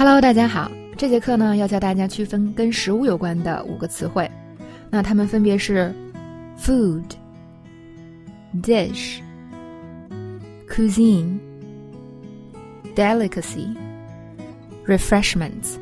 [0.00, 0.72] Hello，大家好。
[0.96, 4.26] 这节课呢，要教大家区分跟食物有关的五个词汇。
[4.88, 5.94] 那它们分别是
[6.58, 7.04] ：food、
[8.62, 9.18] dish、
[10.66, 11.38] cuisine、
[12.96, 13.76] delicacy、
[14.86, 15.76] refreshments。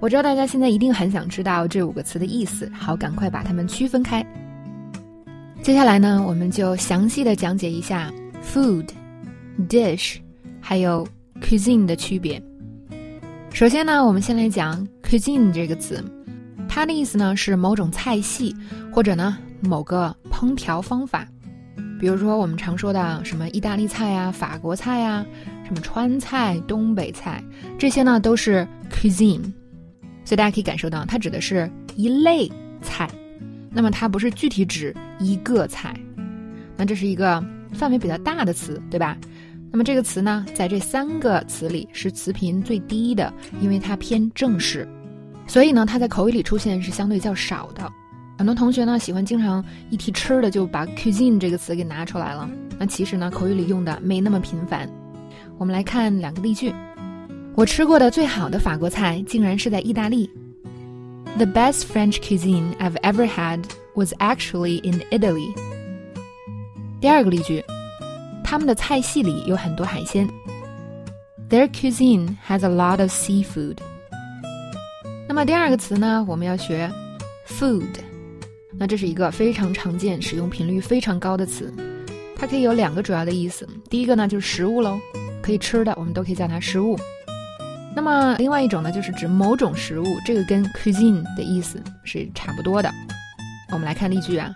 [0.00, 4.24] 我知道大家现在一定很想知道这五个词的意思，好，赶快把它们区分开。
[5.62, 8.10] 接下来呢，我们就详细的讲解一下
[8.42, 8.88] food、
[9.68, 10.16] dish
[10.58, 11.06] 还有
[11.42, 12.42] cuisine 的区别。
[13.52, 16.02] 首先呢，我们先来讲 cuisine 这个词，
[16.66, 18.54] 它的意思呢是某种菜系
[18.90, 21.26] 或者呢某个烹调方法。
[21.98, 25.26] 比如说我们常说的什么意大利菜呀、法国菜呀、
[25.64, 27.44] 什么川菜、东北菜，
[27.78, 29.42] 这些呢都是 cuisine。
[30.24, 33.10] 所以大家可以感受到，它指的是一类菜，
[33.70, 35.94] 那么它不是具体指一个菜。
[36.76, 39.18] 那这是一个范围比较大的词，对吧？
[39.72, 44.86] 那么这个词呢，在这三个词里是词频最低的，因为它偏正式，
[45.46, 47.88] 所以呢，它在口语里出现是相对较少的。
[48.36, 54.90] 很多同学呢喜欢经常一提吃的就把 cuisine 这个词给拿出来了，那其实呢口语里用的没那么频繁。
[55.56, 56.74] 我们来看两个例句：
[57.54, 60.28] 我吃过的最好的法国菜竟然是在意大利。
[61.36, 63.62] The best French cuisine I've ever had
[63.94, 65.54] was actually in Italy。
[67.00, 67.62] 第二个例句。
[68.50, 70.28] 他们的菜系里有很多海鲜。
[71.48, 73.76] Their cuisine has a lot of seafood。
[75.28, 76.90] 那么第二个词呢，我们要学
[77.46, 77.86] food。
[78.76, 81.72] 那这是一个非常常见、使用频率非常高的词，
[82.34, 83.68] 它可以有两个主要的意思。
[83.88, 84.98] 第一个呢就是食物喽，
[85.40, 86.98] 可以吃的，我们都可以叫它食物。
[87.94, 92.92] 那么另外一种呢，就是指某种食物，这个跟 cuisine 的意思是差不多的。
[93.70, 94.52] 我们来看例句啊，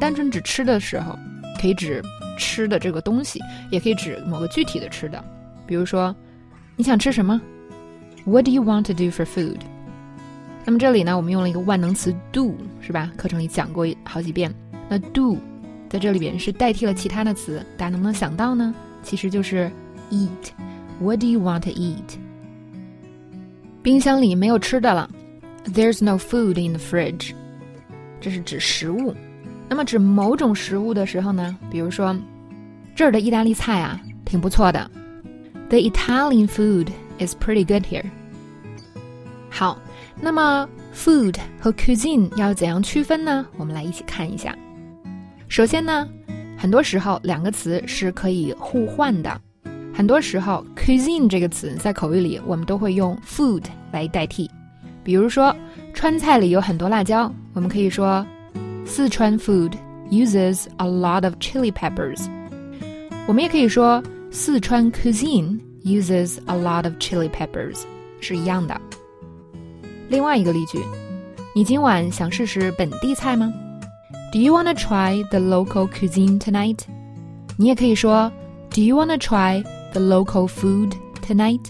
[0.00, 1.16] 单纯指吃的时候，
[1.60, 2.02] 可以指。
[2.40, 3.38] 吃的这个东西
[3.70, 5.22] 也可以指某个具体的吃的，
[5.66, 6.16] 比如说，
[6.74, 7.38] 你想吃什么
[8.24, 9.58] ？What do you want to do for food？
[10.64, 13.12] 那么这里呢，我们用了一个万能词 do，是吧？
[13.16, 14.52] 课程里讲过好几遍。
[14.88, 15.36] 那 do
[15.88, 18.74] 在这里边是代替了其他的词，大家能不能想到呢？
[19.02, 19.70] 其实就是
[20.10, 20.28] eat。
[20.98, 22.18] What do you want to eat？
[23.82, 25.10] 冰箱里没有吃的了
[25.64, 27.32] ，There's no food in the fridge。
[28.20, 29.14] 这是指食物。
[29.70, 32.14] 那么指某种食物的时候呢，比如说，
[32.92, 34.90] 这儿的意大利菜啊，挺不错的。
[35.68, 36.88] The Italian food
[37.20, 38.04] is pretty good here。
[39.48, 39.80] 好，
[40.20, 43.46] 那么 food 和 cuisine 要怎样区分呢？
[43.56, 44.52] 我们来一起看一下。
[45.46, 46.08] 首先呢，
[46.58, 49.40] 很多时候两个词是可以互换的。
[49.94, 54.50] 很多时候 cuisine 这个词在口语里我们都会用 food 来代替。
[55.04, 55.54] 比如说，
[55.94, 58.26] 川菜里有很多辣椒，我们可以说。
[58.89, 59.73] 四川 food
[60.09, 62.27] uses a lot of chili peppers。
[63.27, 64.01] 我们也可以说
[64.31, 67.79] 四川 cuisine uses a lot of chili peppers，
[68.21, 68.79] 是一样的。
[70.07, 70.79] 另外一个例句，
[71.55, 73.51] 你今晚想试试本地菜吗？
[74.31, 76.79] Do you wanna try the local cuisine tonight？
[77.57, 78.31] 你也可以说
[78.69, 80.91] Do you wanna try the local food
[81.25, 81.61] tonight？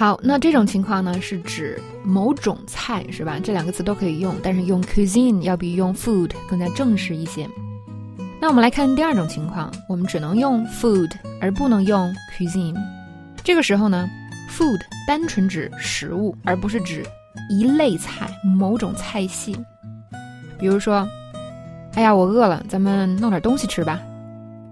[0.00, 3.38] 好，那这种情况呢，是指某种菜，是吧？
[3.38, 7.46] 这两个词都可以用，但是用 cuisine 要比用 food 更加正式一些。
[8.40, 12.74] 那我们来看第二种情况，我们只能用 food 而不能用 cuisine。
[13.44, 14.08] 这个时候呢
[14.48, 17.04] ，food 单纯指食物，而不是指
[17.50, 19.54] 一类菜、某种菜系。
[20.58, 21.06] 比如说，
[21.92, 24.00] 哎呀，我饿了，咱们弄点东西吃吧。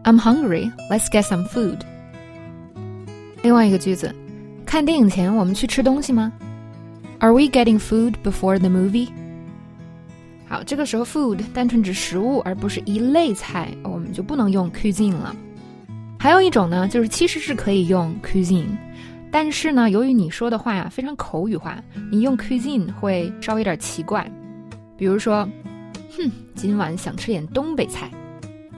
[0.05, 0.72] I'm hungry.
[0.91, 1.81] Let's get some food.
[3.43, 4.11] 另外一个句子。
[4.69, 6.31] 看电影前我们去吃东西吗
[7.21, 9.09] ？Are we getting food before the movie？
[10.47, 15.34] 好，这个时候 food 单纯指食物，而不是一类菜，我们就不能用 cuisine 了。
[16.19, 18.67] 还有一种呢，就是其实是可以用 cuisine，
[19.31, 24.31] 但是呢，由于你说的话呀非常口语化，你用 cuisine 会稍微有点奇怪。
[24.99, 25.49] 比如说，
[26.15, 28.11] 哼，今晚想吃点东北菜。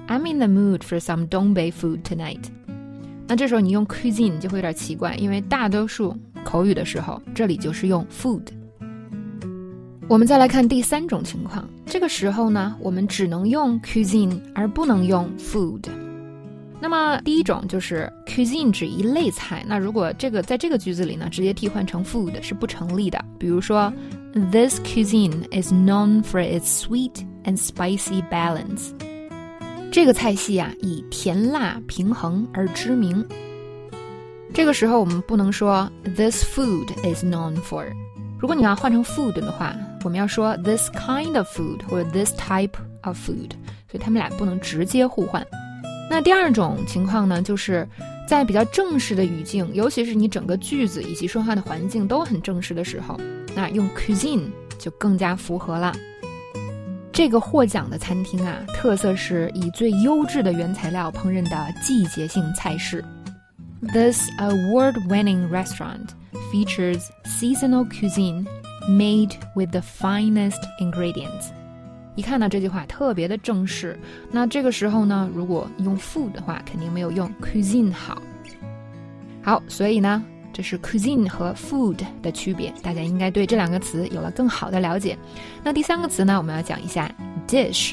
[0.07, 2.45] I'm in the mood for some 东北 food tonight。
[3.30, 6.12] 那这时候你用 cuisine 就会有点奇怪，因为大多数
[6.44, 8.42] 口语的时候，这里就是用 food。
[10.09, 15.84] 我们再来看第三种情况，这个时候呢，我们只能用 cuisine 而不能用 food。
[16.80, 23.24] 那么第一种就是 cuisine 指一类菜，那如果这个在这个句子里呢，直接替换成 food 是不成立的。
[23.38, 23.92] 比如说
[24.50, 28.91] ，This cuisine is known for its sweet and spicy balance。
[29.92, 33.27] 这个菜系啊，以甜辣平衡而知名。
[34.54, 37.84] 这个时候我们不能说 this food is known for。
[38.39, 43.51] 如果你要换成 food 的话，我们要说 this kind of food 或者 this type of food。
[43.91, 45.45] 所以他们俩不能直接互换。
[46.09, 47.86] 那第二种情况呢，就是
[48.28, 53.21] 在比较正式的语境，尤其是你整个句子以及说话的环境都很正式的时候，
[53.57, 54.48] 那用 cuisine
[54.78, 55.93] 就更加符合了。
[57.21, 63.05] 这个获奖的餐厅啊，特色是以最优质的原材料烹饪的季节性菜式。
[63.93, 66.07] This award-winning restaurant
[66.51, 68.47] features seasonal cuisine
[68.89, 71.51] made with the finest ingredients。
[72.17, 74.01] 一看到这句话特别的正式，
[74.31, 78.17] 那这个时候呢，如果用 food 的话，肯定没有用 cuisine 好。
[79.43, 80.25] 好，所以呢。
[80.52, 85.16] 这是 cuisine 和 food 的区别，大家应该对这两个词有了更好的了解。
[85.62, 87.10] 那第三个词呢，我们要讲一下
[87.47, 87.92] dish。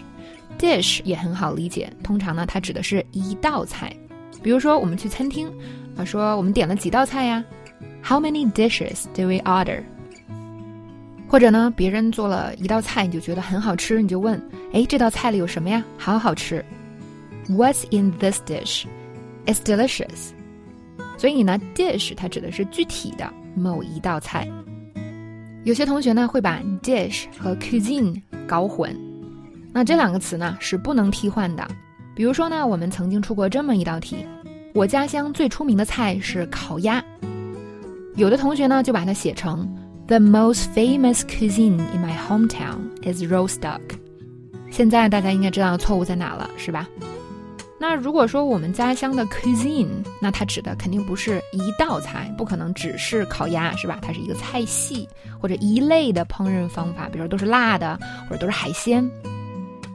[0.57, 3.95] dish 也很好理解，通常呢，它指的是一道菜。
[4.41, 5.47] 比如说，我们去餐厅，
[5.95, 7.43] 啊，说我们点了几道菜呀
[8.03, 9.83] ？How many dishes do we order？
[11.27, 14.41] 或者呢，别人做了一道菜，你就觉得很好吃，你就问，
[14.73, 15.83] 哎，这道菜里有什么呀？
[15.97, 16.63] 好好吃。
[17.49, 18.85] What's in this dish?
[19.45, 20.31] It's delicious.
[21.17, 24.47] 所以呢，dish 它指的是具体的某一道菜。
[25.63, 28.95] 有些同学呢会把 dish 和 cuisine 搞混，
[29.73, 31.67] 那这两个词呢是不能替换的。
[32.15, 34.25] 比如说呢，我们曾经出过这么一道题：
[34.73, 37.03] 我家乡最出名的菜是烤鸭。
[38.15, 39.67] 有的同学呢就把它写成
[40.07, 43.81] The most famous cuisine in my hometown is roast duck。
[44.71, 46.87] 现在大家应该知道错误在哪了，是吧？
[47.79, 49.87] 那如果说我们家乡的 cuisine，
[50.19, 53.99] 那它指的肯定不是一道菜，不可能只是烤鸭，是吧？
[54.01, 55.07] 它是一个菜系
[55.39, 59.07] 或者一类的烹饪方法，比如都是辣的或者都是海鲜。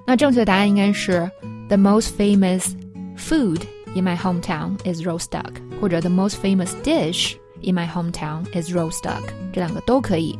[0.06, 1.28] 那正确答案应该是
[1.68, 2.72] the most famous
[3.16, 3.62] food
[3.94, 9.00] in my hometown is roast duck，或者 the most famous dish in my hometown is roast
[9.02, 10.38] duck，这两个都可以。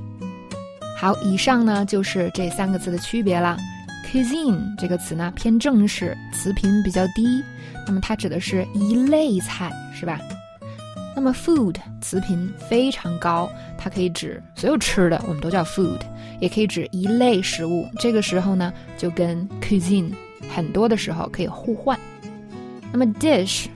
[0.97, 3.57] 好，以上呢就是这三个字的区别了。
[4.13, 7.43] Cuisine 这个词呢偏正式，词频比较低，
[7.87, 10.21] 那么它指的是一类菜，是吧？
[11.17, 15.99] 那么 food 词频非常高，它可以指所有吃的，我们都叫 food，
[16.41, 17.89] 也可以指一类食物。
[17.99, 20.13] 这个时候呢，就跟 cuisine
[20.55, 21.99] 很多的时候可以互换。
[22.93, 23.69] 那么 dish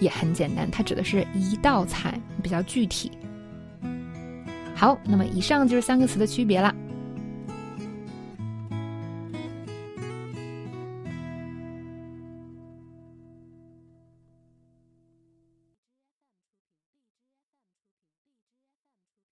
[0.00, 3.10] 也很简单，它指的是一道菜，比较具体。
[4.74, 6.74] 好，那么以上就是三个词的区别了。